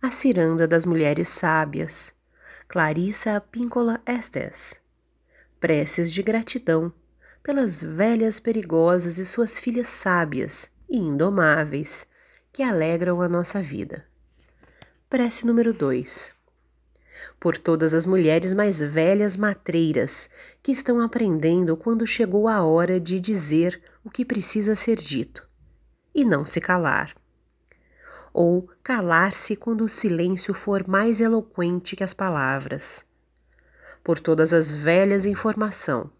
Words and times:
a 0.00 0.12
ciranda 0.12 0.66
das 0.68 0.84
mulheres 0.84 1.28
sábias, 1.28 2.14
Clarissa 2.68 3.40
Píncola 3.40 4.00
Estes. 4.06 4.80
Preces 5.58 6.12
de 6.12 6.22
gratidão 6.22 6.92
pelas 7.42 7.82
velhas 7.82 8.38
perigosas 8.38 9.18
e 9.18 9.26
suas 9.26 9.58
filhas 9.58 9.88
sábias 9.88 10.70
e 10.88 10.96
indomáveis 10.96 12.06
que 12.52 12.62
alegram 12.62 13.20
a 13.20 13.28
nossa 13.28 13.60
vida. 13.60 14.04
Prece 15.10 15.44
número 15.44 15.72
2. 15.72 16.32
Por 17.40 17.58
todas 17.58 17.92
as 17.92 18.06
mulheres 18.06 18.54
mais 18.54 18.78
velhas 18.78 19.36
matreiras 19.36 20.30
que 20.62 20.70
estão 20.70 21.00
aprendendo 21.00 21.76
quando 21.76 22.06
chegou 22.06 22.46
a 22.46 22.62
hora 22.62 23.00
de 23.00 23.18
dizer 23.18 23.82
o 24.04 24.10
que 24.10 24.24
precisa 24.24 24.76
ser 24.76 24.94
dito 24.94 25.48
e 26.14 26.24
não 26.24 26.46
se 26.46 26.60
calar. 26.60 27.16
Ou 28.32 28.68
calar-se 28.82 29.56
quando 29.56 29.84
o 29.84 29.88
silêncio 29.88 30.54
for 30.54 30.86
mais 30.86 31.20
eloquente 31.20 31.96
que 31.96 32.04
as 32.04 32.14
palavras. 32.14 33.04
Por 34.04 34.18
todas 34.18 34.52
as 34.52 34.70
velhas 34.70 35.26
em 35.26 35.34
formação 35.34 36.10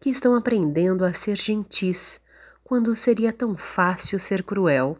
que 0.00 0.10
estão 0.10 0.34
aprendendo 0.34 1.04
a 1.04 1.12
ser 1.12 1.36
gentis 1.36 2.20
quando 2.62 2.94
seria 2.96 3.32
tão 3.32 3.56
fácil 3.56 4.18
ser 4.18 4.42
cruel. 4.42 4.98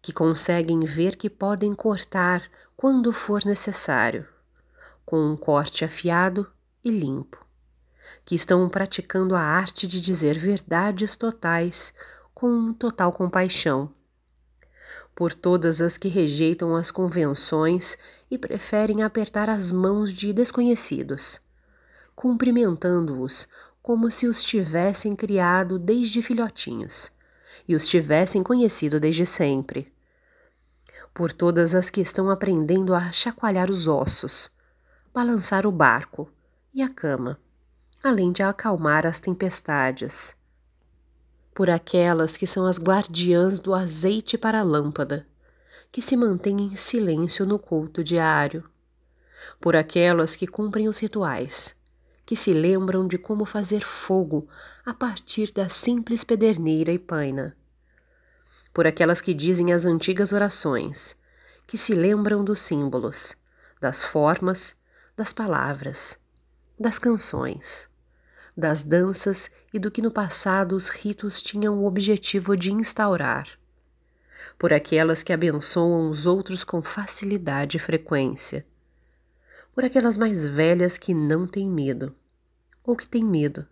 Que 0.00 0.12
conseguem 0.12 0.80
ver 0.80 1.16
que 1.16 1.28
podem 1.28 1.74
cortar 1.74 2.42
quando 2.76 3.12
for 3.12 3.44
necessário, 3.44 4.26
com 5.04 5.20
um 5.20 5.36
corte 5.36 5.84
afiado 5.84 6.50
e 6.84 6.90
limpo. 6.90 7.44
Que 8.24 8.34
estão 8.34 8.68
praticando 8.68 9.34
a 9.34 9.40
arte 9.40 9.86
de 9.86 10.00
dizer 10.00 10.38
verdades 10.38 11.16
totais 11.16 11.92
com 12.32 12.72
total 12.72 13.12
compaixão. 13.12 13.92
Por 15.14 15.34
todas 15.34 15.82
as 15.82 15.98
que 15.98 16.08
rejeitam 16.08 16.76
as 16.76 16.90
convenções 16.90 17.98
e 18.30 18.38
preferem 18.38 19.02
apertar 19.02 19.50
as 19.50 19.72
mãos 19.72 20.12
de 20.12 20.32
desconhecidos, 20.32 21.40
cumprimentando-os 22.14 23.48
como 23.82 24.10
se 24.10 24.26
os 24.26 24.42
tivessem 24.42 25.16
criado 25.16 25.78
desde 25.78 26.22
filhotinhos 26.22 27.10
e 27.66 27.74
os 27.74 27.88
tivessem 27.88 28.42
conhecido 28.42 29.00
desde 29.00 29.26
sempre. 29.26 29.92
Por 31.12 31.32
todas 31.32 31.74
as 31.74 31.90
que 31.90 32.00
estão 32.00 32.30
aprendendo 32.30 32.94
a 32.94 33.10
chacoalhar 33.10 33.70
os 33.70 33.88
ossos, 33.88 34.50
balançar 35.12 35.66
o 35.66 35.72
barco 35.72 36.30
e 36.72 36.82
a 36.82 36.88
cama, 36.88 37.40
além 38.02 38.30
de 38.30 38.42
acalmar 38.42 39.06
as 39.06 39.18
tempestades 39.18 40.37
por 41.58 41.68
aquelas 41.70 42.36
que 42.36 42.46
são 42.46 42.66
as 42.66 42.78
guardiãs 42.78 43.58
do 43.58 43.74
azeite 43.74 44.38
para 44.38 44.60
a 44.60 44.62
lâmpada, 44.62 45.26
que 45.90 46.00
se 46.00 46.16
mantêm 46.16 46.60
em 46.60 46.76
silêncio 46.76 47.44
no 47.44 47.58
culto 47.58 48.04
diário, 48.04 48.62
por 49.60 49.74
aquelas 49.74 50.36
que 50.36 50.46
cumprem 50.46 50.86
os 50.86 51.00
rituais, 51.00 51.74
que 52.24 52.36
se 52.36 52.52
lembram 52.52 53.08
de 53.08 53.18
como 53.18 53.44
fazer 53.44 53.80
fogo 53.80 54.48
a 54.86 54.94
partir 54.94 55.50
da 55.50 55.68
simples 55.68 56.22
pederneira 56.22 56.92
e 56.92 56.98
paina, 56.98 57.56
por 58.72 58.86
aquelas 58.86 59.20
que 59.20 59.34
dizem 59.34 59.72
as 59.72 59.84
antigas 59.84 60.30
orações, 60.32 61.16
que 61.66 61.76
se 61.76 61.92
lembram 61.92 62.44
dos 62.44 62.60
símbolos, 62.60 63.34
das 63.80 64.04
formas, 64.04 64.76
das 65.16 65.32
palavras, 65.32 66.20
das 66.78 67.00
canções 67.00 67.88
das 68.58 68.82
danças 68.82 69.48
e 69.72 69.78
do 69.78 69.88
que 69.88 70.02
no 70.02 70.10
passado 70.10 70.74
os 70.74 70.88
ritos 70.88 71.40
tinham 71.40 71.78
o 71.78 71.86
objetivo 71.86 72.56
de 72.56 72.72
instaurar. 72.72 73.48
Por 74.58 74.72
aquelas 74.72 75.22
que 75.22 75.32
abençoam 75.32 76.10
os 76.10 76.26
outros 76.26 76.64
com 76.64 76.82
facilidade 76.82 77.76
e 77.76 77.80
frequência. 77.80 78.66
Por 79.72 79.84
aquelas 79.84 80.16
mais 80.16 80.44
velhas 80.44 80.98
que 80.98 81.14
não 81.14 81.46
têm 81.46 81.68
medo, 81.68 82.12
ou 82.82 82.96
que 82.96 83.08
têm 83.08 83.24
medo, 83.24 83.64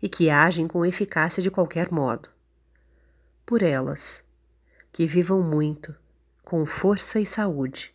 e 0.00 0.08
que 0.08 0.30
agem 0.30 0.66
com 0.66 0.86
eficácia 0.86 1.42
de 1.42 1.50
qualquer 1.50 1.92
modo. 1.92 2.30
Por 3.44 3.60
elas, 3.60 4.24
que 4.90 5.04
vivam 5.04 5.42
muito, 5.42 5.94
com 6.42 6.64
força 6.64 7.20
e 7.20 7.26
saúde, 7.26 7.94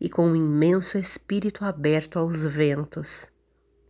e 0.00 0.08
com 0.08 0.26
um 0.28 0.36
imenso 0.36 0.96
espírito 0.96 1.66
aberto 1.66 2.18
aos 2.18 2.46
ventos 2.46 3.30